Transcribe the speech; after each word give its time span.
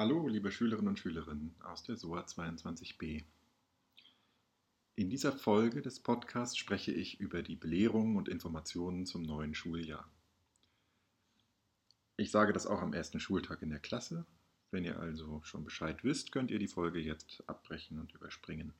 Hallo, 0.00 0.28
liebe 0.28 0.50
Schülerinnen 0.50 0.88
und 0.88 0.98
Schüler 0.98 1.26
aus 1.62 1.82
der 1.82 1.94
SOA 1.94 2.22
22b. 2.22 3.22
In 4.94 5.10
dieser 5.10 5.30
Folge 5.30 5.82
des 5.82 6.00
Podcasts 6.00 6.56
spreche 6.56 6.90
ich 6.90 7.20
über 7.20 7.42
die 7.42 7.54
Belehrungen 7.54 8.16
und 8.16 8.26
Informationen 8.26 9.04
zum 9.04 9.20
neuen 9.20 9.54
Schuljahr. 9.54 10.10
Ich 12.16 12.30
sage 12.30 12.54
das 12.54 12.66
auch 12.66 12.80
am 12.80 12.94
ersten 12.94 13.20
Schultag 13.20 13.60
in 13.60 13.68
der 13.68 13.78
Klasse. 13.78 14.24
Wenn 14.70 14.86
ihr 14.86 14.98
also 14.98 15.42
schon 15.42 15.64
Bescheid 15.64 16.02
wisst, 16.02 16.32
könnt 16.32 16.50
ihr 16.50 16.58
die 16.58 16.66
Folge 16.66 16.98
jetzt 16.98 17.46
abbrechen 17.46 17.98
und 17.98 18.14
überspringen. 18.14 18.72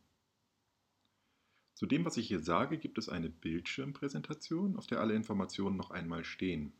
Zu 1.74 1.84
dem, 1.84 2.06
was 2.06 2.16
ich 2.16 2.28
hier 2.28 2.40
sage, 2.40 2.78
gibt 2.78 2.96
es 2.96 3.10
eine 3.10 3.28
Bildschirmpräsentation, 3.28 4.74
auf 4.74 4.86
der 4.86 5.00
alle 5.00 5.12
Informationen 5.12 5.76
noch 5.76 5.90
einmal 5.90 6.24
stehen. 6.24 6.72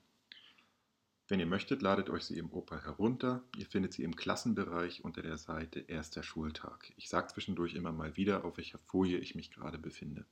Wenn 1.31 1.39
ihr 1.39 1.47
möchtet, 1.47 1.81
ladet 1.81 2.11
euch 2.11 2.25
sie 2.25 2.39
im 2.39 2.51
Opa 2.51 2.83
herunter. 2.83 3.45
Ihr 3.57 3.65
findet 3.65 3.93
sie 3.93 4.03
im 4.03 4.17
Klassenbereich 4.17 5.05
unter 5.05 5.23
der 5.23 5.39
Seite 5.39 5.79
Erster 5.79 6.25
Schultag. 6.25 6.93
Ich 6.97 7.09
sage 7.09 7.29
zwischendurch 7.29 7.75
immer 7.75 7.93
mal 7.93 8.17
wieder, 8.17 8.45
auf 8.45 8.57
welcher 8.57 8.81
Folie 8.81 9.19
ich 9.19 9.37
mich 9.37 9.53
gerade 9.53 9.79
befinde. 9.79 10.27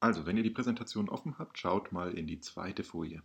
Also, 0.00 0.24
wenn 0.24 0.38
ihr 0.38 0.42
die 0.42 0.48
Präsentation 0.48 1.10
offen 1.10 1.38
habt, 1.38 1.58
schaut 1.58 1.92
mal 1.92 2.16
in 2.16 2.26
die 2.26 2.40
zweite 2.40 2.84
Folie. 2.84 3.22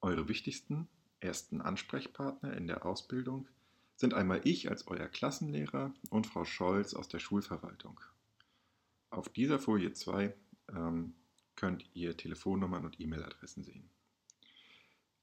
Eure 0.00 0.28
wichtigsten 0.28 0.86
ersten 1.18 1.60
Ansprechpartner 1.60 2.56
in 2.56 2.68
der 2.68 2.86
Ausbildung 2.86 3.48
sind 3.96 4.14
einmal 4.14 4.42
ich 4.44 4.70
als 4.70 4.86
euer 4.86 5.08
Klassenlehrer 5.08 5.92
und 6.10 6.28
Frau 6.28 6.44
Scholz 6.44 6.94
aus 6.94 7.08
der 7.08 7.18
Schulverwaltung. 7.18 7.98
Auf 9.10 9.28
dieser 9.28 9.58
Folie 9.58 9.92
2 9.92 10.32
ähm, 10.68 11.14
könnt 11.56 11.84
ihr 11.92 12.16
Telefonnummern 12.16 12.84
und 12.84 13.00
E-Mail-Adressen 13.00 13.64
sehen. 13.64 13.90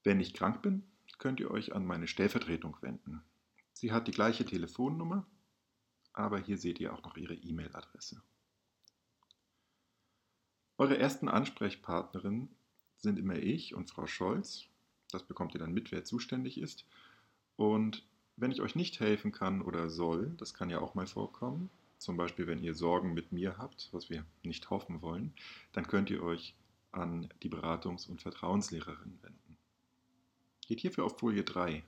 Wenn 0.10 0.22
ich 0.22 0.34
krank 0.34 0.64
bin, 0.64 0.82
könnt 1.20 1.40
ihr 1.40 1.52
euch 1.52 1.76
an 1.76 1.86
meine 1.86 2.08
Stellvertretung 2.08 2.76
wenden. 2.82 3.22
Sie 3.74 3.92
hat 3.92 4.08
die 4.08 4.12
gleiche 4.12 4.44
Telefonnummer, 4.44 5.28
aber 6.14 6.40
hier 6.40 6.58
seht 6.58 6.80
ihr 6.80 6.96
auch 6.96 7.04
noch 7.04 7.16
ihre 7.16 7.36
E-Mail-Adresse. 7.36 8.20
Eure 10.80 10.98
ersten 10.98 11.30
Ansprechpartnerinnen 11.30 12.50
sind 12.98 13.20
immer 13.20 13.36
ich 13.36 13.76
und 13.76 13.92
Frau 13.92 14.08
Scholz. 14.08 14.66
Das 15.12 15.22
bekommt 15.22 15.54
ihr 15.54 15.60
dann 15.60 15.76
mit, 15.76 15.92
wer 15.92 16.04
zuständig 16.04 16.58
ist. 16.58 16.86
Und 17.56 18.04
wenn 18.36 18.52
ich 18.52 18.62
euch 18.62 18.74
nicht 18.74 19.00
helfen 19.00 19.32
kann 19.32 19.62
oder 19.62 19.92
soll, 19.92 20.34
das 20.38 20.56
kann 20.56 20.72
ja 20.72 20.80
auch 20.80 20.96
mal 20.96 21.06
vorkommen, 21.06 21.70
zum 22.00 22.18
Beispiel 22.18 22.48
wenn 22.48 22.64
ihr 22.64 22.74
Sorgen 22.74 23.14
mit 23.14 23.32
mir 23.32 23.60
habt, 23.60 23.90
was 23.92 24.10
wir 24.10 24.26
nicht 24.42 24.72
hoffen 24.72 25.04
wollen, 25.04 25.36
dann 25.72 25.86
könnt 25.86 26.10
ihr 26.10 26.24
euch 26.24 26.56
an 26.92 27.32
die 27.44 27.50
Beratungs- 27.52 28.10
und 28.10 28.24
Vertrauenslehrerin 28.24 29.20
wenden. 29.22 29.49
Geht 30.70 30.82
hierfür 30.82 31.06
auf 31.06 31.18
Folie 31.18 31.44
3. 31.44 31.84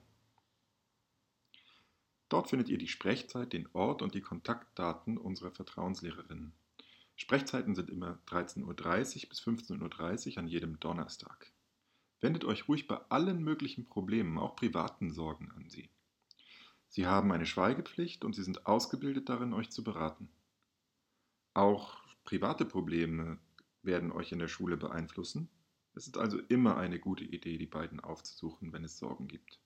Dort 2.28 2.50
findet 2.50 2.68
ihr 2.68 2.78
die 2.78 2.88
Sprechzeit, 2.88 3.52
den 3.52 3.68
Ort 3.74 4.02
und 4.02 4.12
die 4.16 4.22
Kontaktdaten 4.22 5.18
unserer 5.18 5.52
Vertrauenslehrerin. 5.52 6.52
Sprechzeiten 7.14 7.76
sind 7.76 7.90
immer 7.90 8.18
13.30 8.26 8.64
Uhr 8.64 9.28
bis 9.28 9.40
15.30 9.40 10.32
Uhr 10.32 10.38
an 10.38 10.48
jedem 10.48 10.80
Donnerstag. 10.80 11.52
Wendet 12.20 12.44
euch 12.44 12.66
ruhig 12.66 12.88
bei 12.88 12.96
allen 13.08 13.44
möglichen 13.44 13.86
Problemen, 13.86 14.36
auch 14.36 14.56
privaten 14.56 15.12
Sorgen 15.12 15.52
an 15.52 15.70
sie. 15.70 15.88
Sie 16.88 17.06
haben 17.06 17.30
eine 17.30 17.46
Schweigepflicht 17.46 18.24
und 18.24 18.34
sie 18.34 18.42
sind 18.42 18.66
ausgebildet 18.66 19.28
darin, 19.28 19.54
euch 19.54 19.70
zu 19.70 19.84
beraten. 19.84 20.28
Auch 21.54 22.02
private 22.24 22.64
Probleme 22.64 23.38
werden 23.84 24.10
euch 24.10 24.32
in 24.32 24.40
der 24.40 24.48
Schule 24.48 24.76
beeinflussen 24.76 25.48
es 25.94 26.06
ist 26.06 26.16
also 26.16 26.38
immer 26.48 26.76
eine 26.76 26.98
gute 26.98 27.24
Idee, 27.24 27.58
die 27.58 27.66
beiden 27.66 28.00
aufzusuchen, 28.00 28.72
wenn 28.72 28.84
es 28.84 28.98
Sorgen 28.98 29.28
gibt. 29.28 29.58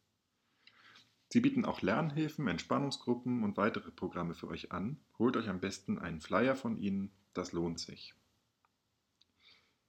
Sie 1.28 1.40
bieten 1.40 1.64
auch 1.64 1.82
Lernhilfen, 1.82 2.48
Entspannungsgruppen 2.48 3.42
und 3.42 3.56
weitere 3.56 3.90
Programme 3.90 4.34
für 4.34 4.48
euch 4.48 4.72
an. 4.72 5.00
Holt 5.18 5.36
euch 5.36 5.48
am 5.48 5.60
besten 5.60 5.98
einen 5.98 6.20
Flyer 6.20 6.56
von 6.56 6.78
ihnen, 6.78 7.10
das 7.34 7.52
lohnt 7.52 7.78
sich. 7.78 8.14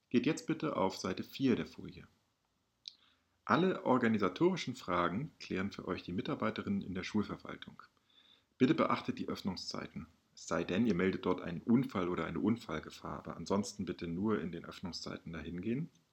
Geht 0.09 0.25
jetzt 0.25 0.47
bitte 0.47 0.78
auf 0.78 0.97
Seite 0.97 1.23
4 1.23 1.56
der 1.56 1.67
Folie. 1.67 2.07
Alle 3.45 3.85
organisatorischen 3.85 4.75
Fragen 4.75 5.31
klären 5.40 5.72
für 5.72 5.88
euch 5.88 6.03
die 6.03 6.11
Mitarbeiterinnen 6.11 6.81
in 6.81 6.94
der 6.94 7.03
Schulverwaltung. 7.03 7.81
Bitte 8.57 8.73
beachtet 8.73 9.19
die 9.19 9.29
Öffnungszeiten. 9.29 10.07
Es 10.34 10.47
sei 10.47 10.63
denn, 10.63 10.85
ihr 10.85 10.95
meldet 10.95 11.25
dort 11.25 11.41
einen 11.41 11.61
Unfall 11.61 12.09
oder 12.09 12.25
eine 12.25 12.40
Unfallgefahr, 12.40 13.19
aber 13.19 13.38
ansonsten 13.38 13.85
bitte 13.85 14.07
nur 14.07 14.41
in 14.41 14.51
den 14.51 14.66
Öffnungszeiten 14.66 15.34
dahin 15.34 15.61
gehen 15.61 15.90
ähm, 15.90 16.06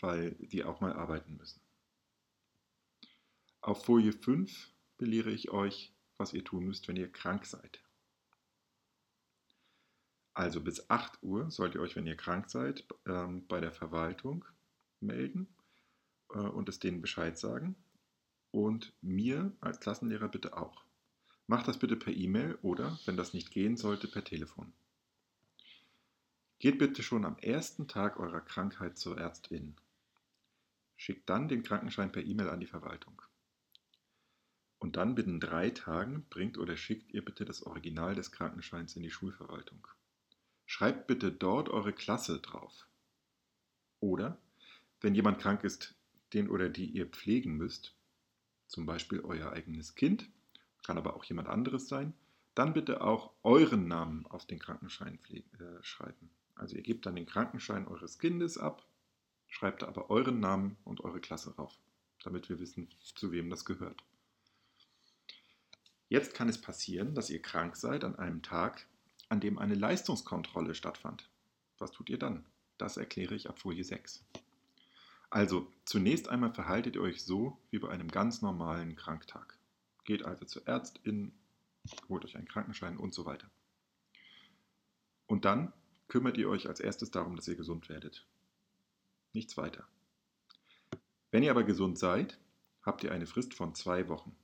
weil 0.00 0.32
die 0.40 0.64
auch 0.64 0.80
mal 0.80 0.92
arbeiten 0.92 1.36
müssen. 1.36 1.60
Auf 3.60 3.84
Folie 3.84 4.12
5 4.12 4.72
belehre 4.98 5.30
ich 5.30 5.50
euch, 5.50 5.94
was 6.16 6.32
ihr 6.32 6.44
tun 6.44 6.64
müsst, 6.64 6.88
wenn 6.88 6.96
ihr 6.96 7.10
krank 7.10 7.46
seid. 7.46 7.82
Also 10.34 10.60
bis 10.60 10.88
8 10.88 11.22
Uhr 11.22 11.50
sollt 11.50 11.74
ihr 11.74 11.80
euch, 11.80 11.94
wenn 11.94 12.06
ihr 12.06 12.16
krank 12.16 12.50
seid, 12.50 12.86
ähm, 13.06 13.46
bei 13.46 13.60
der 13.60 13.72
Verwaltung 13.72 14.44
melden 15.00 15.46
äh, 16.30 16.38
und 16.38 16.68
es 16.68 16.78
denen 16.78 17.02
Bescheid 17.02 17.38
sagen. 17.38 17.76
Und 18.50 18.92
mir 19.00 19.52
als 19.60 19.80
Klassenlehrer 19.80 20.28
bitte 20.28 20.56
auch. 20.56 20.84
Macht 21.46 21.68
das 21.68 21.78
bitte 21.78 21.96
per 21.96 22.12
E-Mail 22.12 22.58
oder, 22.62 22.98
wenn 23.04 23.16
das 23.16 23.34
nicht 23.34 23.50
gehen 23.50 23.76
sollte, 23.76 24.08
per 24.08 24.24
Telefon. 24.24 24.72
Geht 26.62 26.78
bitte 26.78 27.02
schon 27.02 27.24
am 27.24 27.36
ersten 27.38 27.88
Tag 27.88 28.20
eurer 28.20 28.40
Krankheit 28.40 28.96
zur 28.96 29.18
Ärztin. 29.18 29.74
Schickt 30.94 31.28
dann 31.28 31.48
den 31.48 31.64
Krankenschein 31.64 32.12
per 32.12 32.22
E-Mail 32.22 32.50
an 32.50 32.60
die 32.60 32.68
Verwaltung. 32.68 33.20
Und 34.78 34.94
dann 34.94 35.16
binnen 35.16 35.40
drei 35.40 35.70
Tagen 35.70 36.24
bringt 36.30 36.58
oder 36.58 36.76
schickt 36.76 37.10
ihr 37.10 37.24
bitte 37.24 37.44
das 37.44 37.64
Original 37.64 38.14
des 38.14 38.30
Krankenscheins 38.30 38.94
in 38.94 39.02
die 39.02 39.10
Schulverwaltung. 39.10 39.88
Schreibt 40.64 41.08
bitte 41.08 41.32
dort 41.32 41.68
eure 41.68 41.92
Klasse 41.92 42.38
drauf. 42.38 42.86
Oder, 43.98 44.38
wenn 45.00 45.16
jemand 45.16 45.40
krank 45.40 45.64
ist, 45.64 45.96
den 46.32 46.48
oder 46.48 46.68
die 46.68 46.86
ihr 46.86 47.08
pflegen 47.08 47.56
müsst, 47.56 47.96
zum 48.68 48.86
Beispiel 48.86 49.18
euer 49.22 49.50
eigenes 49.50 49.96
Kind, 49.96 50.30
kann 50.84 50.96
aber 50.96 51.16
auch 51.16 51.24
jemand 51.24 51.48
anderes 51.48 51.88
sein, 51.88 52.14
dann 52.54 52.72
bitte 52.72 53.00
auch 53.00 53.32
euren 53.42 53.88
Namen 53.88 54.28
auf 54.28 54.46
den 54.46 54.60
Krankenschein 54.60 55.18
äh, 55.28 55.82
schreiben. 55.82 56.30
Also 56.54 56.76
ihr 56.76 56.82
gebt 56.82 57.06
dann 57.06 57.16
den 57.16 57.26
Krankenschein 57.26 57.88
eures 57.88 58.18
Kindes 58.18 58.58
ab, 58.58 58.86
schreibt 59.48 59.82
aber 59.82 60.10
euren 60.10 60.40
Namen 60.40 60.76
und 60.84 61.02
eure 61.02 61.20
Klasse 61.20 61.54
rauf, 61.56 61.76
damit 62.22 62.48
wir 62.48 62.58
wissen, 62.60 62.88
zu 63.00 63.32
wem 63.32 63.50
das 63.50 63.64
gehört. 63.64 64.02
Jetzt 66.08 66.34
kann 66.34 66.48
es 66.48 66.60
passieren, 66.60 67.14
dass 67.14 67.30
ihr 67.30 67.40
krank 67.40 67.76
seid 67.76 68.04
an 68.04 68.16
einem 68.16 68.42
Tag, 68.42 68.86
an 69.28 69.40
dem 69.40 69.58
eine 69.58 69.74
Leistungskontrolle 69.74 70.74
stattfand. 70.74 71.28
Was 71.78 71.90
tut 71.90 72.10
ihr 72.10 72.18
dann? 72.18 72.44
Das 72.76 72.96
erkläre 72.96 73.34
ich 73.34 73.48
ab 73.48 73.58
Folie 73.58 73.84
6. 73.84 74.24
Also 75.30 75.66
zunächst 75.86 76.28
einmal 76.28 76.52
verhaltet 76.52 76.96
ihr 76.96 77.00
euch 77.00 77.24
so 77.24 77.58
wie 77.70 77.78
bei 77.78 77.88
einem 77.88 78.08
ganz 78.08 78.42
normalen 78.42 78.96
Kranktag. 78.96 79.58
Geht 80.04 80.26
also 80.26 80.44
zur 80.44 80.68
Ärztin, 80.68 81.32
holt 82.10 82.26
euch 82.26 82.36
einen 82.36 82.48
Krankenschein 82.48 82.98
und 82.98 83.14
so 83.14 83.24
weiter. 83.24 83.48
Und 85.26 85.46
dann 85.46 85.72
kümmert 86.12 86.36
ihr 86.36 86.50
euch 86.50 86.68
als 86.68 86.78
erstes 86.78 87.10
darum, 87.10 87.36
dass 87.36 87.48
ihr 87.48 87.56
gesund 87.56 87.88
werdet. 87.88 88.26
Nichts 89.32 89.56
weiter. 89.56 89.88
Wenn 91.30 91.42
ihr 91.42 91.50
aber 91.50 91.64
gesund 91.64 91.98
seid, 91.98 92.38
habt 92.82 93.02
ihr 93.02 93.12
eine 93.12 93.24
Frist 93.24 93.54
von 93.54 93.74
zwei 93.74 94.10
Wochen. 94.10 94.36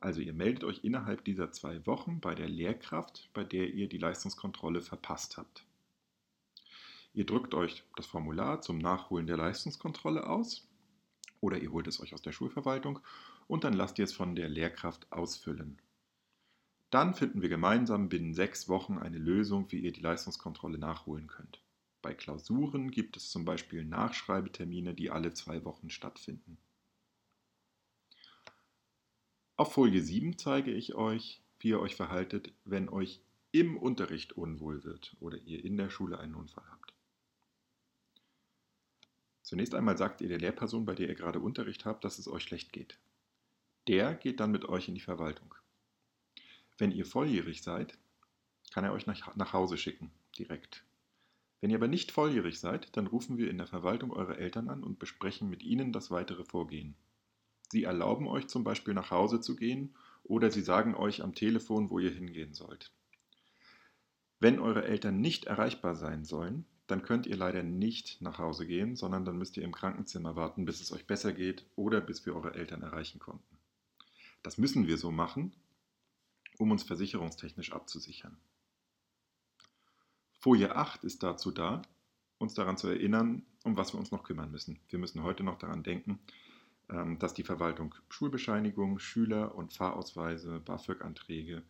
Also 0.00 0.22
ihr 0.22 0.32
meldet 0.32 0.64
euch 0.64 0.82
innerhalb 0.82 1.22
dieser 1.22 1.52
zwei 1.52 1.84
Wochen 1.84 2.18
bei 2.18 2.34
der 2.34 2.48
Lehrkraft, 2.48 3.28
bei 3.34 3.44
der 3.44 3.74
ihr 3.74 3.90
die 3.90 3.98
Leistungskontrolle 3.98 4.80
verpasst 4.80 5.36
habt. 5.36 5.66
Ihr 7.12 7.26
drückt 7.26 7.52
euch 7.52 7.84
das 7.96 8.06
Formular 8.06 8.62
zum 8.62 8.78
Nachholen 8.78 9.26
der 9.26 9.36
Leistungskontrolle 9.36 10.26
aus 10.26 10.66
oder 11.42 11.58
ihr 11.58 11.72
holt 11.72 11.88
es 11.88 12.00
euch 12.00 12.14
aus 12.14 12.22
der 12.22 12.32
Schulverwaltung 12.32 13.00
und 13.48 13.64
dann 13.64 13.74
lasst 13.74 13.98
ihr 13.98 14.06
es 14.06 14.14
von 14.14 14.34
der 14.34 14.48
Lehrkraft 14.48 15.12
ausfüllen. 15.12 15.78
Dann 16.94 17.12
finden 17.12 17.42
wir 17.42 17.48
gemeinsam 17.48 18.08
binnen 18.08 18.34
sechs 18.34 18.68
Wochen 18.68 18.98
eine 18.98 19.18
Lösung, 19.18 19.72
wie 19.72 19.80
ihr 19.80 19.90
die 19.90 20.00
Leistungskontrolle 20.00 20.78
nachholen 20.78 21.26
könnt. 21.26 21.60
Bei 22.02 22.14
Klausuren 22.14 22.92
gibt 22.92 23.16
es 23.16 23.30
zum 23.30 23.44
Beispiel 23.44 23.84
Nachschreibetermine, 23.84 24.94
die 24.94 25.10
alle 25.10 25.32
zwei 25.32 25.64
Wochen 25.64 25.90
stattfinden. 25.90 26.56
Auf 29.56 29.72
Folie 29.72 30.02
7 30.02 30.38
zeige 30.38 30.70
ich 30.70 30.94
euch, 30.94 31.42
wie 31.58 31.70
ihr 31.70 31.80
euch 31.80 31.96
verhaltet, 31.96 32.52
wenn 32.64 32.88
euch 32.88 33.20
im 33.50 33.76
Unterricht 33.76 34.34
unwohl 34.34 34.84
wird 34.84 35.16
oder 35.18 35.38
ihr 35.38 35.64
in 35.64 35.76
der 35.76 35.90
Schule 35.90 36.20
einen 36.20 36.36
Unfall 36.36 36.64
habt. 36.70 36.94
Zunächst 39.42 39.74
einmal 39.74 39.98
sagt 39.98 40.20
ihr 40.20 40.28
der 40.28 40.38
Lehrperson, 40.38 40.84
bei 40.84 40.94
der 40.94 41.08
ihr 41.08 41.16
gerade 41.16 41.40
Unterricht 41.40 41.86
habt, 41.86 42.04
dass 42.04 42.20
es 42.20 42.28
euch 42.28 42.44
schlecht 42.44 42.72
geht. 42.72 43.00
Der 43.88 44.14
geht 44.14 44.38
dann 44.38 44.52
mit 44.52 44.68
euch 44.68 44.86
in 44.86 44.94
die 44.94 45.00
Verwaltung. 45.00 45.56
Wenn 46.78 46.90
ihr 46.90 47.06
volljährig 47.06 47.62
seid, 47.62 47.96
kann 48.72 48.84
er 48.84 48.92
euch 48.92 49.06
nach, 49.06 49.36
nach 49.36 49.52
Hause 49.52 49.76
schicken, 49.78 50.10
direkt. 50.38 50.84
Wenn 51.60 51.70
ihr 51.70 51.76
aber 51.76 51.88
nicht 51.88 52.10
volljährig 52.10 52.58
seid, 52.58 52.96
dann 52.96 53.06
rufen 53.06 53.38
wir 53.38 53.48
in 53.48 53.58
der 53.58 53.66
Verwaltung 53.66 54.12
eure 54.12 54.36
Eltern 54.36 54.68
an 54.68 54.82
und 54.82 54.98
besprechen 54.98 55.48
mit 55.48 55.62
ihnen 55.62 55.92
das 55.92 56.10
weitere 56.10 56.44
Vorgehen. 56.44 56.94
Sie 57.70 57.84
erlauben 57.84 58.26
euch 58.26 58.48
zum 58.48 58.64
Beispiel 58.64 58.94
nach 58.94 59.10
Hause 59.10 59.40
zu 59.40 59.56
gehen 59.56 59.94
oder 60.24 60.50
sie 60.50 60.62
sagen 60.62 60.94
euch 60.94 61.22
am 61.22 61.34
Telefon, 61.34 61.90
wo 61.90 61.98
ihr 61.98 62.10
hingehen 62.10 62.54
sollt. 62.54 62.92
Wenn 64.40 64.58
eure 64.58 64.84
Eltern 64.84 65.20
nicht 65.20 65.46
erreichbar 65.46 65.94
sein 65.94 66.24
sollen, 66.24 66.66
dann 66.86 67.02
könnt 67.02 67.26
ihr 67.26 67.36
leider 67.36 67.62
nicht 67.62 68.20
nach 68.20 68.38
Hause 68.38 68.66
gehen, 68.66 68.94
sondern 68.94 69.24
dann 69.24 69.38
müsst 69.38 69.56
ihr 69.56 69.62
im 69.62 69.72
Krankenzimmer 69.72 70.36
warten, 70.36 70.66
bis 70.66 70.80
es 70.80 70.92
euch 70.92 71.06
besser 71.06 71.32
geht 71.32 71.64
oder 71.76 72.00
bis 72.00 72.26
wir 72.26 72.36
eure 72.36 72.54
Eltern 72.54 72.82
erreichen 72.82 73.18
konnten. 73.18 73.56
Das 74.42 74.58
müssen 74.58 74.86
wir 74.86 74.98
so 74.98 75.10
machen, 75.10 75.54
um 76.58 76.70
uns 76.70 76.82
versicherungstechnisch 76.82 77.72
abzusichern. 77.72 78.36
Folie 80.38 80.76
8 80.76 81.04
ist 81.04 81.22
dazu 81.22 81.50
da, 81.50 81.82
uns 82.38 82.54
daran 82.54 82.76
zu 82.76 82.88
erinnern, 82.88 83.42
um 83.64 83.76
was 83.76 83.94
wir 83.94 83.98
uns 83.98 84.10
noch 84.10 84.24
kümmern 84.24 84.50
müssen. 84.50 84.78
Wir 84.88 84.98
müssen 84.98 85.22
heute 85.22 85.42
noch 85.42 85.58
daran 85.58 85.82
denken, 85.82 86.18
ähm, 86.90 87.18
dass 87.18 87.32
die 87.34 87.44
Verwaltung 87.44 87.94
Schulbescheinigung, 88.10 88.98
Schüler- 88.98 89.54
und 89.54 89.72
Fahrausweise, 89.72 90.60
BAföG-Anträge 90.60 91.62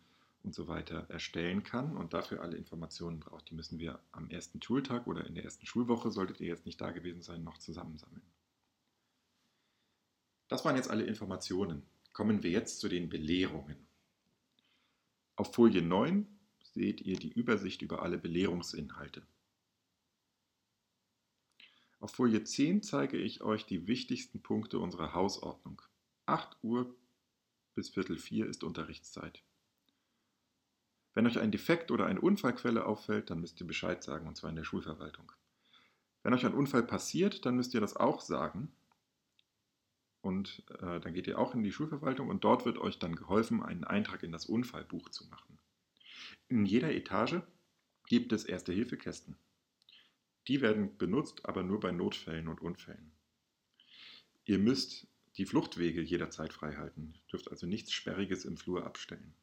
und 0.43 0.53
so 0.53 0.67
weiter 0.67 1.09
erstellen 1.09 1.63
kann 1.63 1.95
und 1.95 2.13
dafür 2.13 2.41
alle 2.41 2.57
Informationen 2.57 3.19
braucht. 3.19 3.49
Die 3.49 3.55
müssen 3.55 3.79
wir 3.79 3.99
am 4.11 4.29
ersten 4.29 4.61
Schultag 4.61 5.07
oder 5.07 5.25
in 5.25 5.35
der 5.35 5.43
ersten 5.43 5.65
Schulwoche, 5.65 6.11
solltet 6.11 6.39
ihr 6.41 6.47
jetzt 6.47 6.65
nicht 6.65 6.79
da 6.81 6.91
gewesen 6.91 7.21
sein, 7.21 7.43
noch 7.43 7.57
zusammensammeln. 7.57 8.21
Das 10.47 10.65
waren 10.65 10.75
jetzt 10.75 10.89
alle 10.89 11.03
Informationen. 11.03 11.81
Kommen 12.13 12.43
wir 12.43 12.51
jetzt 12.51 12.79
zu 12.79 12.87
den 12.87 13.09
Belehrungen. 13.09 13.77
Auf 15.37 15.53
Folie 15.53 15.81
9 15.81 16.25
seht 16.63 17.01
ihr 17.01 17.17
die 17.17 17.31
Übersicht 17.31 17.81
über 17.81 18.01
alle 18.01 18.17
Belehrungsinhalte. 18.17 19.25
Auf 21.99 22.11
Folie 22.11 22.43
10 22.43 22.83
zeige 22.83 23.17
ich 23.17 23.41
euch 23.41 23.65
die 23.65 23.87
wichtigsten 23.87 24.41
Punkte 24.41 24.79
unserer 24.79 25.13
Hausordnung. 25.13 25.81
8 26.25 26.57
Uhr 26.63 26.95
bis 27.73 27.89
Viertel 27.89 28.17
4 28.17 28.45
ist 28.45 28.63
Unterrichtszeit. 28.63 29.43
Wenn 31.13 31.27
euch 31.27 31.39
ein 31.39 31.51
Defekt 31.51 31.91
oder 31.91 32.05
eine 32.05 32.21
Unfallquelle 32.21 32.85
auffällt, 32.85 33.29
dann 33.29 33.41
müsst 33.41 33.59
ihr 33.59 33.67
Bescheid 33.67 34.03
sagen, 34.03 34.27
und 34.27 34.37
zwar 34.37 34.49
in 34.49 34.55
der 34.55 34.63
Schulverwaltung. 34.63 35.31
Wenn 36.23 36.33
euch 36.33 36.45
ein 36.45 36.53
Unfall 36.53 36.83
passiert, 36.83 37.45
dann 37.45 37.55
müsst 37.55 37.73
ihr 37.73 37.81
das 37.81 37.95
auch 37.95 38.21
sagen. 38.21 38.71
Und 40.25 40.63
äh, 40.81 40.99
dann 40.99 41.13
geht 41.13 41.27
ihr 41.27 41.37
auch 41.37 41.53
in 41.53 41.61
die 41.61 41.71
Schulverwaltung 41.71 42.29
und 42.29 42.43
dort 42.43 42.65
wird 42.65 42.79
euch 42.79 42.97
dann 42.97 43.15
geholfen, 43.15 43.61
einen 43.61 43.83
Eintrag 43.83 44.23
in 44.23 44.31
das 44.31 44.47
Unfallbuch 44.47 45.09
zu 45.09 45.27
machen. 45.27 45.59
In 46.47 46.65
jeder 46.65 46.91
Etage 46.91 47.41
gibt 48.07 48.33
es 48.33 48.43
Erste-Hilfe-Kästen. 48.43 49.37
Die 50.47 50.61
werden 50.61 50.97
benutzt, 50.97 51.45
aber 51.45 51.61
nur 51.61 51.79
bei 51.79 51.91
Notfällen 51.91 52.47
und 52.47 52.59
Unfällen. 52.59 53.11
Ihr 54.45 54.57
müsst 54.57 55.05
die 55.37 55.45
Fluchtwege 55.45 56.01
jederzeit 56.01 56.53
frei 56.53 56.73
halten, 56.73 57.13
dürft 57.31 57.51
also 57.51 57.67
nichts 57.67 57.91
Sperriges 57.91 58.45
im 58.45 58.57
Flur 58.57 58.83
abstellen. 58.83 59.35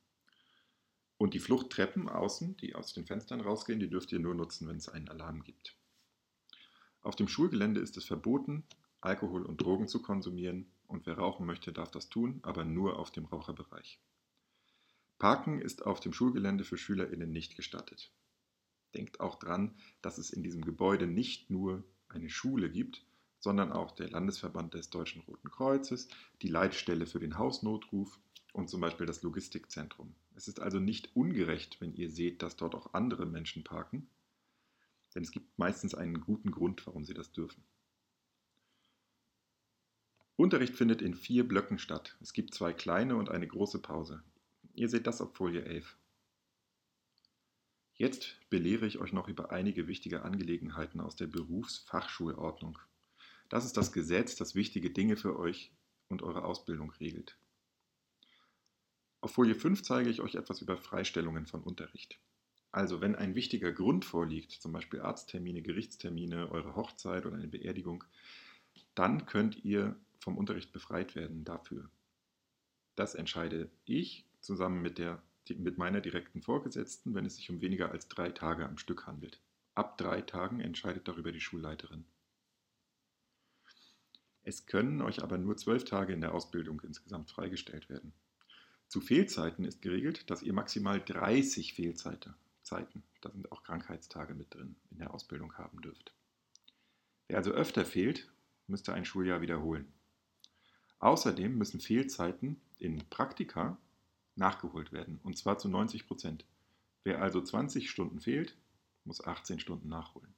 Und 1.16 1.32
die 1.34 1.38
Fluchttreppen 1.38 2.08
außen, 2.08 2.56
die 2.56 2.74
aus 2.74 2.92
den 2.92 3.06
Fenstern 3.06 3.40
rausgehen, 3.40 3.78
die 3.78 3.88
dürft 3.88 4.10
ihr 4.10 4.18
nur 4.18 4.34
nutzen, 4.34 4.66
wenn 4.66 4.78
es 4.78 4.88
einen 4.88 5.08
Alarm 5.08 5.44
gibt. 5.44 5.76
Auf 7.02 7.14
dem 7.14 7.28
Schulgelände 7.28 7.80
ist 7.80 7.96
es 7.96 8.04
verboten, 8.04 8.64
Alkohol 9.02 9.44
und 9.44 9.60
Drogen 9.60 9.88
zu 9.88 10.00
konsumieren 10.00 10.70
und 10.86 11.06
wer 11.06 11.18
rauchen 11.18 11.44
möchte, 11.44 11.72
darf 11.72 11.90
das 11.90 12.08
tun, 12.08 12.40
aber 12.42 12.64
nur 12.64 12.98
auf 12.98 13.10
dem 13.10 13.24
Raucherbereich. 13.24 14.00
Parken 15.18 15.60
ist 15.60 15.84
auf 15.84 16.00
dem 16.00 16.12
Schulgelände 16.12 16.64
für 16.64 16.78
SchülerInnen 16.78 17.30
nicht 17.30 17.56
gestattet. 17.56 18.12
Denkt 18.94 19.20
auch 19.20 19.38
dran, 19.38 19.76
dass 20.02 20.18
es 20.18 20.30
in 20.30 20.42
diesem 20.42 20.64
Gebäude 20.64 21.06
nicht 21.06 21.50
nur 21.50 21.84
eine 22.08 22.28
Schule 22.28 22.70
gibt, 22.70 23.04
sondern 23.38 23.72
auch 23.72 23.90
der 23.90 24.08
Landesverband 24.08 24.74
des 24.74 24.90
Deutschen 24.90 25.22
Roten 25.22 25.50
Kreuzes, 25.50 26.08
die 26.42 26.48
Leitstelle 26.48 27.06
für 27.06 27.18
den 27.18 27.38
Hausnotruf 27.38 28.20
und 28.52 28.70
zum 28.70 28.80
Beispiel 28.80 29.06
das 29.06 29.22
Logistikzentrum. 29.22 30.14
Es 30.36 30.46
ist 30.46 30.60
also 30.60 30.78
nicht 30.78 31.16
ungerecht, 31.16 31.80
wenn 31.80 31.94
ihr 31.94 32.10
seht, 32.10 32.42
dass 32.42 32.56
dort 32.56 32.74
auch 32.74 32.94
andere 32.94 33.26
Menschen 33.26 33.64
parken, 33.64 34.08
denn 35.14 35.24
es 35.24 35.32
gibt 35.32 35.58
meistens 35.58 35.94
einen 35.94 36.20
guten 36.20 36.52
Grund, 36.52 36.86
warum 36.86 37.04
sie 37.04 37.14
das 37.14 37.32
dürfen. 37.32 37.64
Unterricht 40.42 40.74
findet 40.74 41.02
in 41.02 41.14
vier 41.14 41.46
Blöcken 41.46 41.78
statt. 41.78 42.16
Es 42.20 42.32
gibt 42.32 42.52
zwei 42.52 42.72
kleine 42.72 43.14
und 43.14 43.30
eine 43.30 43.46
große 43.46 43.78
Pause. 43.78 44.24
Ihr 44.74 44.88
seht 44.88 45.06
das 45.06 45.20
auf 45.20 45.36
Folie 45.36 45.64
11. 45.64 45.96
Jetzt 47.94 48.40
belehre 48.50 48.86
ich 48.86 48.98
euch 48.98 49.12
noch 49.12 49.28
über 49.28 49.52
einige 49.52 49.86
wichtige 49.86 50.22
Angelegenheiten 50.22 51.00
aus 51.00 51.14
der 51.14 51.28
Berufsfachschulordnung. 51.28 52.76
Das 53.50 53.64
ist 53.64 53.76
das 53.76 53.92
Gesetz, 53.92 54.34
das 54.34 54.56
wichtige 54.56 54.90
Dinge 54.90 55.16
für 55.16 55.38
euch 55.38 55.70
und 56.08 56.22
eure 56.22 56.44
Ausbildung 56.44 56.90
regelt. 56.90 57.38
Auf 59.20 59.34
Folie 59.34 59.54
5 59.54 59.84
zeige 59.84 60.10
ich 60.10 60.22
euch 60.22 60.34
etwas 60.34 60.60
über 60.60 60.76
Freistellungen 60.76 61.46
von 61.46 61.62
Unterricht. 61.62 62.18
Also 62.72 63.00
wenn 63.00 63.14
ein 63.14 63.36
wichtiger 63.36 63.70
Grund 63.70 64.04
vorliegt, 64.04 64.50
zum 64.50 64.72
Beispiel 64.72 65.02
Arzttermine, 65.02 65.62
Gerichtstermine, 65.62 66.50
eure 66.50 66.74
Hochzeit 66.74 67.26
oder 67.26 67.36
eine 67.36 67.46
Beerdigung, 67.46 68.02
dann 68.96 69.24
könnt 69.26 69.64
ihr 69.64 69.94
vom 70.22 70.38
Unterricht 70.38 70.72
befreit 70.72 71.14
werden 71.14 71.44
dafür. 71.44 71.90
Das 72.94 73.14
entscheide 73.14 73.70
ich 73.84 74.24
zusammen 74.40 74.80
mit, 74.80 74.98
der, 74.98 75.22
mit 75.48 75.78
meiner 75.78 76.00
direkten 76.00 76.42
Vorgesetzten, 76.42 77.14
wenn 77.14 77.26
es 77.26 77.36
sich 77.36 77.50
um 77.50 77.60
weniger 77.60 77.90
als 77.90 78.08
drei 78.08 78.30
Tage 78.30 78.66
am 78.66 78.78
Stück 78.78 79.06
handelt. 79.06 79.40
Ab 79.74 79.98
drei 79.98 80.20
Tagen 80.22 80.60
entscheidet 80.60 81.08
darüber 81.08 81.32
die 81.32 81.40
Schulleiterin. 81.40 82.04
Es 84.44 84.66
können 84.66 85.00
euch 85.02 85.22
aber 85.22 85.38
nur 85.38 85.56
zwölf 85.56 85.84
Tage 85.84 86.12
in 86.12 86.20
der 86.20 86.34
Ausbildung 86.34 86.80
insgesamt 86.82 87.30
freigestellt 87.30 87.88
werden. 87.88 88.12
Zu 88.88 89.00
Fehlzeiten 89.00 89.64
ist 89.64 89.80
geregelt, 89.82 90.30
dass 90.30 90.42
ihr 90.42 90.52
maximal 90.52 91.00
30 91.00 91.74
Fehlzeiten, 91.74 92.34
Zeiten, 92.62 93.02
da 93.22 93.30
sind 93.30 93.50
auch 93.50 93.62
Krankheitstage 93.62 94.34
mit 94.34 94.54
drin, 94.54 94.76
in 94.90 94.98
der 94.98 95.14
Ausbildung 95.14 95.54
haben 95.54 95.80
dürft. 95.80 96.12
Wer 97.28 97.38
also 97.38 97.52
öfter 97.52 97.84
fehlt, 97.84 98.30
müsste 98.66 98.92
ein 98.92 99.04
Schuljahr 99.04 99.40
wiederholen. 99.40 99.92
Außerdem 101.02 101.58
müssen 101.58 101.80
Fehlzeiten 101.80 102.60
in 102.78 102.98
Praktika 103.10 103.76
nachgeholt 104.36 104.92
werden, 104.92 105.18
und 105.24 105.36
zwar 105.36 105.58
zu 105.58 105.68
90 105.68 106.06
Prozent. 106.06 106.44
Wer 107.02 107.20
also 107.20 107.42
20 107.42 107.90
Stunden 107.90 108.20
fehlt, 108.20 108.56
muss 109.04 109.20
18 109.20 109.58
Stunden 109.58 109.88
nachholen. 109.88 110.32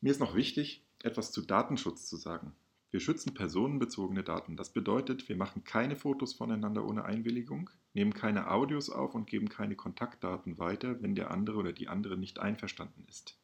Mir 0.00 0.12
ist 0.12 0.20
noch 0.20 0.36
wichtig, 0.36 0.84
etwas 1.02 1.32
zu 1.32 1.42
Datenschutz 1.42 2.08
zu 2.08 2.16
sagen. 2.16 2.54
Wir 2.92 3.00
schützen 3.00 3.34
personenbezogene 3.34 4.22
Daten. 4.22 4.56
Das 4.56 4.72
bedeutet, 4.72 5.28
wir 5.28 5.36
machen 5.36 5.64
keine 5.64 5.96
Fotos 5.96 6.32
voneinander 6.32 6.84
ohne 6.84 7.04
Einwilligung, 7.04 7.70
nehmen 7.92 8.14
keine 8.14 8.52
Audios 8.52 8.88
auf 8.88 9.16
und 9.16 9.26
geben 9.26 9.48
keine 9.48 9.74
Kontaktdaten 9.74 10.58
weiter, 10.58 11.02
wenn 11.02 11.16
der 11.16 11.32
andere 11.32 11.56
oder 11.56 11.72
die 11.72 11.88
andere 11.88 12.16
nicht 12.16 12.38
einverstanden 12.38 13.04
ist. 13.08 13.36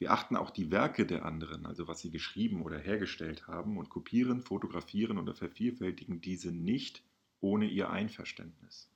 Wir 0.00 0.12
achten 0.12 0.34
auch 0.34 0.48
die 0.48 0.70
Werke 0.70 1.04
der 1.04 1.26
anderen, 1.26 1.66
also 1.66 1.86
was 1.86 2.00
sie 2.00 2.10
geschrieben 2.10 2.62
oder 2.62 2.78
hergestellt 2.78 3.46
haben, 3.46 3.76
und 3.76 3.90
kopieren, 3.90 4.40
fotografieren 4.40 5.18
oder 5.18 5.34
vervielfältigen 5.34 6.22
diese 6.22 6.52
nicht 6.52 7.04
ohne 7.40 7.66
ihr 7.66 7.90
Einverständnis. 7.90 8.90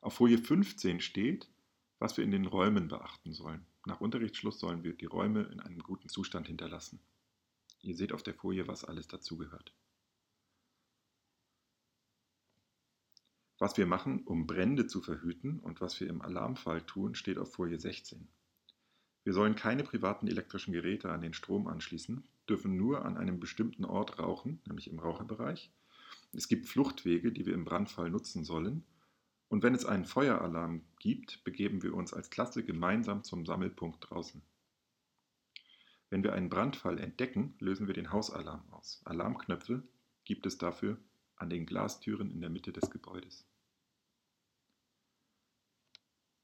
Auf 0.00 0.14
Folie 0.14 0.38
15 0.38 1.02
steht, 1.02 1.50
was 1.98 2.16
wir 2.16 2.24
in 2.24 2.30
den 2.30 2.46
Räumen 2.46 2.88
beachten 2.88 3.34
sollen. 3.34 3.66
Nach 3.84 4.00
Unterrichtsschluss 4.00 4.58
sollen 4.58 4.84
wir 4.84 4.94
die 4.94 5.04
Räume 5.04 5.42
in 5.52 5.60
einem 5.60 5.80
guten 5.80 6.08
Zustand 6.08 6.46
hinterlassen. 6.46 6.98
Ihr 7.82 7.96
seht 7.96 8.14
auf 8.14 8.22
der 8.22 8.32
Folie, 8.32 8.68
was 8.68 8.86
alles 8.86 9.06
dazugehört. 9.06 9.74
Was 13.58 13.76
wir 13.76 13.84
machen, 13.84 14.22
um 14.24 14.46
Brände 14.46 14.86
zu 14.86 15.02
verhüten 15.02 15.58
und 15.58 15.82
was 15.82 16.00
wir 16.00 16.08
im 16.08 16.22
Alarmfall 16.22 16.80
tun, 16.80 17.14
steht 17.14 17.36
auf 17.36 17.52
Folie 17.52 17.78
16. 17.78 18.26
Wir 19.30 19.34
sollen 19.34 19.54
keine 19.54 19.84
privaten 19.84 20.26
elektrischen 20.26 20.72
Geräte 20.72 21.12
an 21.12 21.20
den 21.20 21.34
Strom 21.34 21.68
anschließen, 21.68 22.24
dürfen 22.48 22.76
nur 22.76 23.04
an 23.04 23.16
einem 23.16 23.38
bestimmten 23.38 23.84
Ort 23.84 24.18
rauchen, 24.18 24.60
nämlich 24.66 24.90
im 24.90 24.98
Raucherbereich. 24.98 25.70
Es 26.32 26.48
gibt 26.48 26.66
Fluchtwege, 26.66 27.30
die 27.30 27.46
wir 27.46 27.54
im 27.54 27.64
Brandfall 27.64 28.10
nutzen 28.10 28.42
sollen. 28.42 28.82
Und 29.46 29.62
wenn 29.62 29.72
es 29.72 29.84
einen 29.84 30.04
Feueralarm 30.04 30.82
gibt, 30.98 31.44
begeben 31.44 31.84
wir 31.84 31.94
uns 31.94 32.12
als 32.12 32.30
Klasse 32.30 32.64
gemeinsam 32.64 33.22
zum 33.22 33.46
Sammelpunkt 33.46 34.10
draußen. 34.10 34.42
Wenn 36.08 36.24
wir 36.24 36.32
einen 36.32 36.50
Brandfall 36.50 36.98
entdecken, 36.98 37.54
lösen 37.60 37.86
wir 37.86 37.94
den 37.94 38.10
Hausalarm 38.10 38.68
aus. 38.72 39.00
Alarmknöpfe 39.04 39.84
gibt 40.24 40.44
es 40.44 40.58
dafür 40.58 40.98
an 41.36 41.50
den 41.50 41.66
Glastüren 41.66 42.32
in 42.32 42.40
der 42.40 42.50
Mitte 42.50 42.72
des 42.72 42.90
Gebäudes. 42.90 43.46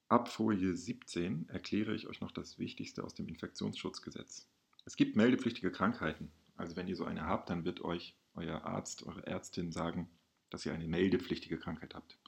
Ab 0.09 0.29
Folie 0.29 0.77
17 0.77 1.49
erkläre 1.49 1.93
ich 1.93 2.07
euch 2.07 2.21
noch 2.21 2.31
das 2.31 2.61
Wichtigste 2.61 3.03
aus 3.03 3.15
dem 3.15 3.27
Infektionsschutzgesetz. 3.27 4.49
Es 4.85 4.95
gibt 4.95 5.17
meldepflichtige 5.17 5.73
Krankheiten. 5.73 6.31
Also 6.55 6.77
wenn 6.77 6.87
ihr 6.87 6.95
so 6.95 7.05
eine 7.05 7.27
habt, 7.27 7.51
dann 7.51 7.65
wird 7.65 7.81
euch 7.81 8.17
euer 8.35 8.63
Arzt, 8.65 9.03
eure 9.03 9.27
Ärztin 9.27 9.73
sagen, 9.73 10.09
dass 10.49 10.65
ihr 10.65 10.73
eine 10.73 10.87
meldepflichtige 10.87 11.59
Krankheit 11.59 11.97
habt. 11.97 12.21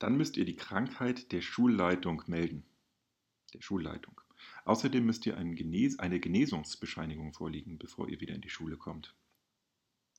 Dann 0.00 0.16
müsst 0.16 0.36
ihr 0.36 0.44
die 0.44 0.56
Krankheit 0.56 1.30
der 1.30 1.40
Schulleitung 1.40 2.24
melden. 2.26 2.64
Der 3.54 3.60
Schulleitung. 3.60 4.20
Außerdem 4.64 5.06
müsst 5.06 5.24
ihr 5.24 5.36
eine 5.36 5.54
Genesungsbescheinigung 5.54 7.32
vorlegen, 7.32 7.78
bevor 7.78 8.08
ihr 8.08 8.20
wieder 8.20 8.34
in 8.34 8.40
die 8.40 8.50
Schule 8.50 8.76
kommt. 8.76 9.14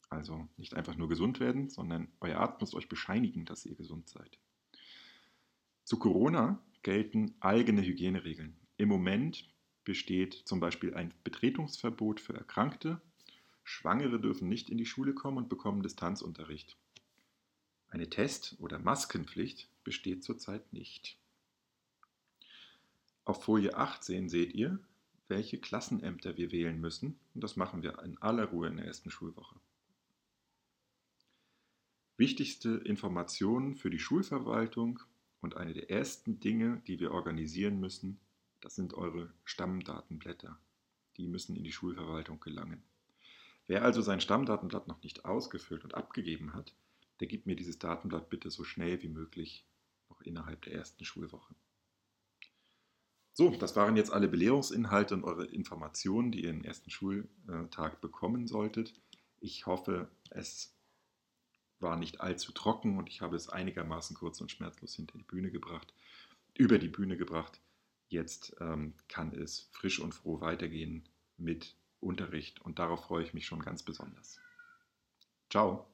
Also 0.10 0.48
nicht 0.56 0.76
einfach 0.76 0.96
nur 0.96 1.10
gesund 1.10 1.42
werden, 1.42 1.70
sondern 1.70 2.08
euer 2.22 2.40
Arzt 2.40 2.62
muss 2.62 2.74
euch 2.74 2.88
bescheinigen, 2.88 3.44
dass 3.44 3.66
ihr 3.66 3.76
gesund 3.76 4.08
seid. 4.08 4.40
Zu 5.84 6.00
Corona 6.00 6.64
gelten 6.84 7.36
eigene 7.40 7.82
Hygieneregeln. 7.82 8.56
Im 8.78 8.90
Moment 8.90 9.50
besteht 9.84 10.34
zum 10.46 10.60
Beispiel 10.60 10.94
ein 10.94 11.14
Betretungsverbot 11.24 12.20
für 12.20 12.34
Erkrankte. 12.34 13.02
Schwangere 13.64 14.20
dürfen 14.20 14.48
nicht 14.48 14.70
in 14.70 14.78
die 14.78 14.86
Schule 14.86 15.14
kommen 15.14 15.38
und 15.38 15.50
bekommen 15.50 15.84
Distanzunterricht. 15.84 16.78
Eine 17.90 18.10
Test- 18.10 18.56
oder 18.60 18.80
Maskenpflicht 18.80 19.70
besteht 19.84 20.24
zurzeit 20.24 20.72
nicht. 20.74 21.18
Auf 23.26 23.44
Folie 23.44 23.76
18 23.76 24.30
seht 24.30 24.54
ihr, 24.54 24.80
welche 25.28 25.60
Klassenämter 25.60 26.38
wir 26.38 26.52
wählen 26.52 26.80
müssen. 26.80 27.20
Und 27.34 27.44
das 27.44 27.56
machen 27.56 27.84
wir 27.84 28.00
in 28.04 28.18
aller 28.20 28.46
Ruhe 28.46 28.68
in 28.68 28.78
der 28.78 28.86
ersten 28.86 29.12
Schulwoche. 29.12 29.60
Wichtigste 32.18 32.70
Informationen 32.86 33.76
für 33.76 33.90
die 33.90 34.00
Schulverwaltung 34.00 35.00
und 35.42 35.58
eine 35.58 35.74
der 35.74 35.90
ersten 35.90 36.40
Dinge, 36.40 36.82
die 36.88 37.00
wir 37.00 37.12
organisieren 37.12 37.80
müssen, 37.80 38.20
das 38.62 38.76
sind 38.76 38.94
eure 38.94 39.32
Stammdatenblätter. 39.46 40.60
Die 41.18 41.28
müssen 41.28 41.56
in 41.56 41.64
die 41.64 41.72
Schulverwaltung 41.72 42.40
gelangen. 42.40 42.84
Wer 43.68 43.84
also 43.84 44.02
sein 44.02 44.22
Stammdatenblatt 44.22 44.88
noch 44.88 45.02
nicht 45.04 45.26
ausgefüllt 45.26 45.84
und 45.84 45.96
abgegeben 45.96 46.54
hat, 46.54 46.74
der 47.20 47.28
gibt 47.28 47.46
mir 47.46 47.56
dieses 47.56 47.80
Datenblatt 47.80 48.30
bitte 48.30 48.50
so 48.50 48.64
schnell 48.64 49.02
wie 49.04 49.10
möglich 49.10 49.66
noch 50.10 50.22
innerhalb 50.22 50.62
der 50.64 50.74
ersten 50.74 51.06
Schulwoche. 51.06 51.54
So, 53.34 53.52
das 53.52 53.76
waren 53.76 53.96
jetzt 53.96 54.12
alle 54.12 54.28
Belehrungsinhalte 54.28 55.14
und 55.14 55.24
eure 55.24 55.46
Informationen, 55.46 56.32
die 56.32 56.44
ihr 56.44 56.50
im 56.50 56.64
ersten 56.64 56.90
Schultag 56.90 58.02
bekommen 58.02 58.48
solltet. 58.48 58.94
Ich 59.40 59.66
hoffe, 59.66 60.10
es 60.30 60.76
war 61.80 61.96
nicht 61.96 62.22
allzu 62.22 62.52
trocken 62.52 62.98
und 62.98 63.10
ich 63.10 63.22
habe 63.22 63.36
es 63.36 63.50
einigermaßen 63.50 64.16
kurz 64.16 64.42
und 64.42 64.52
schmerzlos 64.52 64.96
hinter 64.96 65.18
die 65.18 65.24
Bühne 65.24 65.52
gebracht, 65.52 65.94
über 66.58 66.78
die 66.78 66.88
Bühne 66.88 67.18
gebracht. 67.18 67.60
Jetzt 68.10 68.56
ähm, 68.60 68.94
kann 69.08 69.34
es 69.34 69.70
frisch 69.72 70.00
und 70.00 70.14
froh 70.14 70.42
weitergehen 70.42 71.08
mit 71.38 71.76
Unterricht 72.00 72.62
und 72.62 72.80
darauf 72.80 73.06
freue 73.06 73.24
ich 73.24 73.34
mich 73.34 73.46
schon 73.46 73.62
ganz 73.62 73.84
besonders. 73.84 74.40
Ciao. 75.50 75.89